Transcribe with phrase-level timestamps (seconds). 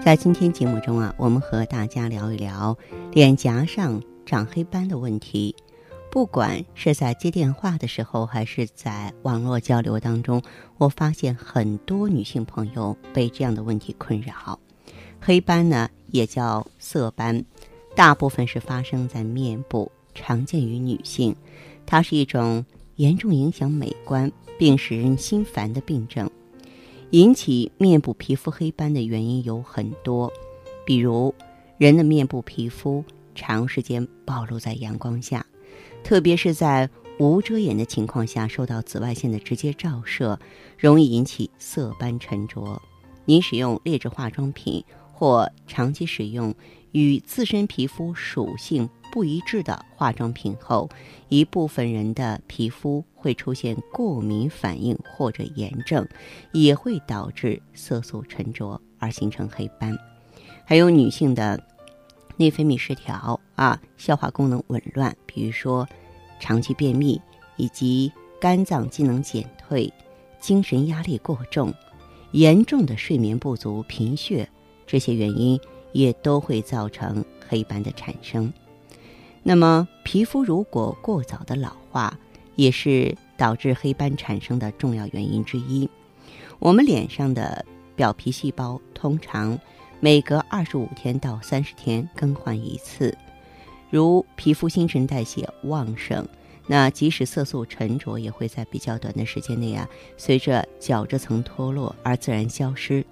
[0.00, 2.74] 在今天节目中啊，我们和大家聊一聊
[3.12, 5.54] 脸颊上长黑斑的问题。
[6.10, 10.40] 不管是在接电话的时候，还是在网络交流当中，
[10.78, 14.58] 我发现很多女性朋友被这样的问题困扰。
[15.20, 17.44] 黑斑呢，也叫色斑，
[17.94, 21.36] 大部分是发生在面部，常见于女性。
[21.84, 22.64] 它是一种
[22.96, 26.30] 严重影响美观并使人心烦的病症。
[27.10, 30.30] 引起面部皮肤黑斑的原因有很多，
[30.84, 31.34] 比如
[31.78, 33.02] 人的面部皮肤
[33.34, 35.46] 长时间暴露在阳光下，
[36.04, 40.38] 特别是在无遮掩的情况下，受到紫外线的直接照射，
[40.76, 42.80] 容易引起色斑沉着。
[43.24, 44.84] 您使用劣质化妆品
[45.18, 46.54] 或长期使用
[46.92, 48.88] 与自身皮肤属性。
[49.10, 50.86] 不一致的化妆品后，
[51.30, 56.06] 一部分人的皮肤会出现过敏反应或者炎症，
[56.52, 59.96] 也会导致色素沉着而形成黑斑。
[60.66, 61.58] 还有女性的
[62.36, 65.88] 内分泌失调啊，消化功能紊乱，比如说
[66.38, 67.18] 长期便秘
[67.56, 69.90] 以及肝脏机能减退、
[70.38, 71.72] 精神压力过重、
[72.32, 74.46] 严重的睡眠不足、贫血，
[74.88, 75.60] 这些原因
[75.92, 78.52] 也都会造成黑斑的产生。
[79.44, 82.18] 那么，皮肤如果过早的老化，
[82.56, 85.88] 也是导致黑斑产生的重要原因之一。
[86.58, 87.64] 我们脸上的
[87.94, 89.56] 表皮细胞通常
[90.00, 93.16] 每隔二十五天到三十天更换一次。
[93.90, 96.26] 如皮肤新陈代谢旺盛，
[96.66, 103.04] 那即使色素沉着，也会在比较短的时间内啊，随着角质层脱落而自然消失。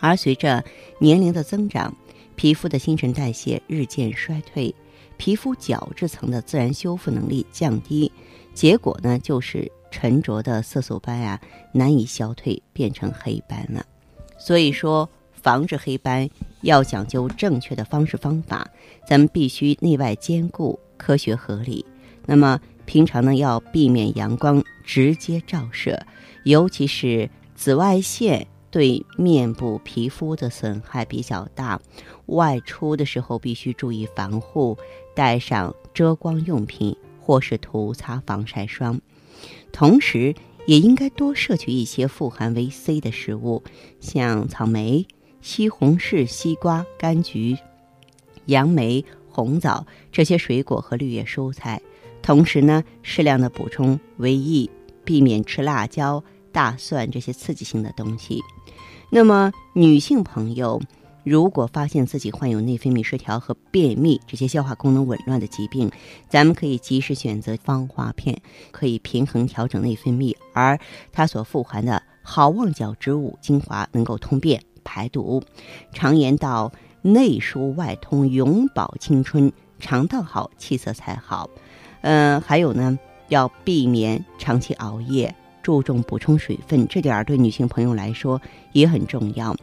[0.00, 0.64] 而随着
[0.98, 1.94] 年龄的增长，
[2.34, 4.74] 皮肤的新陈代谢日渐衰退。
[5.16, 8.10] 皮肤角质层的自然修复能力降低，
[8.54, 11.38] 结果呢就是沉着的色素斑啊
[11.72, 13.84] 难以消退，变成黑斑了。
[14.38, 16.26] 所以说，防治黑斑
[16.62, 18.66] 要讲究正确的方式方法，
[19.06, 21.84] 咱们必须内外兼顾，科学合理。
[22.24, 26.00] 那么平常呢要避免阳光直接照射，
[26.44, 28.46] 尤其是紫外线。
[28.70, 31.80] 对面部皮肤的损害比较大，
[32.26, 34.78] 外出的时候必须注意防护，
[35.14, 39.00] 带上遮光用品或是涂擦防晒霜。
[39.72, 40.34] 同时，
[40.66, 43.62] 也应该多摄取一些富含维 C 的食物，
[43.98, 45.06] 像草莓、
[45.40, 47.58] 西红柿、西瓜、柑橘、
[48.46, 51.82] 杨梅、红枣这些水果和绿叶蔬菜。
[52.22, 54.70] 同时呢，适量的补充维 E，
[55.04, 56.22] 避免吃辣椒。
[56.52, 58.40] 大蒜这些刺激性的东西，
[59.12, 60.80] 那么女性朋友
[61.24, 65.90] 如果发现自己患有内分泌失调和便秘这些消化功能紊乱的疾病，
[66.28, 70.78] 咱们可以及时选择芳华片，可以平衡调整内分泌，而
[71.12, 75.42] 它所富含的好望角植物精华能够通便排毒，
[75.92, 76.72] 常言道
[77.02, 81.50] 内疏外通，永葆青春，肠道好气色才好。
[82.02, 85.34] 嗯，还有呢，要避免长期熬夜。
[85.62, 88.40] 注重补充水分，这点儿对女性朋友来说
[88.72, 89.56] 也很重要。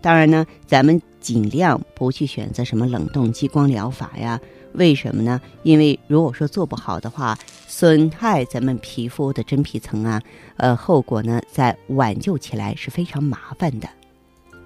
[0.00, 4.38] 当然呢，咱们尽量不去选择什么冷冻激光疗法呀？
[4.74, 5.40] 为什么呢？
[5.62, 7.38] 因为如果说做不好的话，
[7.68, 10.20] 损害咱们皮肤的真皮层啊，
[10.56, 13.88] 呃，后果呢，在挽救起来是非常麻烦的。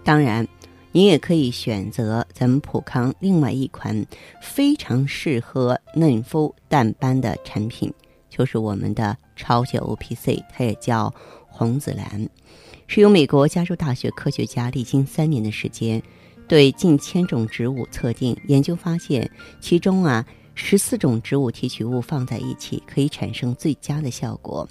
[0.03, 0.49] 当然，
[0.93, 4.07] 你也可以选择咱们普康另外一款
[4.41, 7.93] 非常适合嫩肤淡斑的产品。
[8.31, 11.15] 就是我们的超血 O P C，它也叫
[11.47, 12.29] 红紫蓝，
[12.87, 16.03] 是由美国加州大学科学家历经三年的时间，
[16.47, 24.69] 对近千种植物测定研究发现，其中啊十四种植物提取物放在一起可以产生最佳的效果。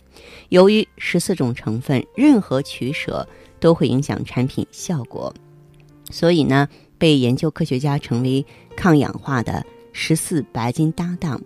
[0.50, 3.28] 由于十四种成分任何取舍
[3.60, 5.34] 都会影响产品效果，
[6.12, 6.68] 所以呢
[6.98, 8.46] 被研究科学家称为
[8.76, 11.42] 抗氧化的十四白金搭档。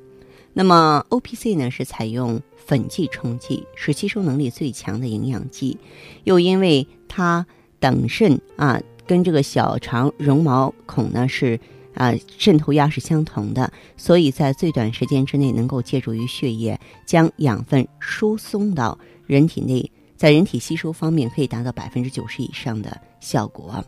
[0.54, 5.78] 那么，O P C 呢是采用粉剂冲剂，是吸收能力最强的营养剂，
[6.26, 7.46] 又因为它
[7.80, 11.60] 等渗啊，跟这个小肠绒毛孔呢是
[11.94, 23.84] 啊渗透压是相同的，所以在最短时间之内能够借助于血液将养分输送到人体内，在人体吸收方面可以达到百分之九十以上的效果。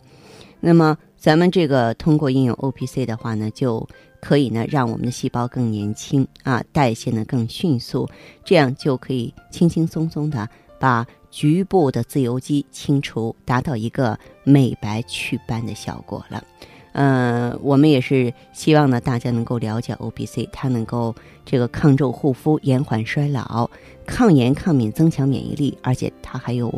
[0.62, 3.86] 那么，咱们这个通过应用 O P C 的话呢，就
[4.24, 8.08] 可以呢，让我们的细胞更年轻啊，代谢呢更迅速，
[8.46, 10.48] 这样就可以轻轻松松的
[10.80, 16.42] 把局部的自由基清除，达到一个美白祛斑的效果了。
[16.94, 23.70] 嗯，我们也是希望呢，大家能够了解 OBC，它能够这个抗皱护肤、延缓衰老、
[24.06, 26.72] 抗炎抗敏、增强免疫力，而且它还有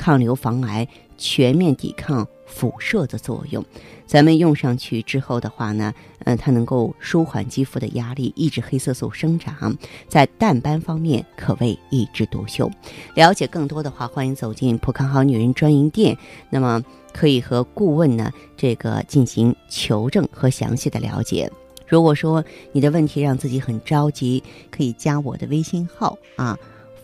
[0.00, 0.88] 抗瘤防癌、
[1.18, 3.62] 全面抵抗辐射的作用。
[4.06, 5.92] 咱们用上去之后的话呢，
[6.24, 9.76] 嗯，它能够舒缓肌肤的压力，抑制黑色素生长，
[10.08, 12.70] 在淡斑方面可谓一枝独秀。
[13.14, 16.16] 了解更多的话，欢迎走进普康好女人专营店，
[16.48, 16.82] 那么
[17.12, 21.52] 可以和顾问呢这个进行求证和详细的了解。
[21.86, 22.42] 如果说
[22.72, 26.58] 你的问题让自己很着急，可以加我的微信号啊，